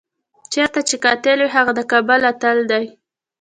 چېرته 0.53 0.79
چې 0.87 0.95
قاتل 1.05 1.39
وي 1.41 1.49
هغه 1.55 1.71
د 1.75 1.81
کابل 1.91 2.21
اتل 2.31 2.57
دی. 2.71 2.85